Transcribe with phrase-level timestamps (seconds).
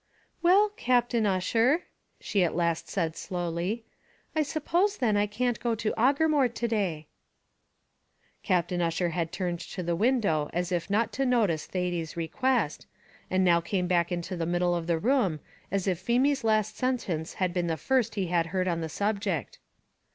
[0.41, 1.83] "Well, Captain Ussher,"
[2.19, 3.85] she at last said slowly,
[4.35, 7.05] "I suppose then I can't go to Aughermore to day."
[8.41, 12.87] Captain Ussher had turned to the window as if not to notice Thady's request,
[13.29, 17.35] and now came back into the middle of the room, as if Feemy's last sentence
[17.35, 19.59] had been the first he had heard on the subject.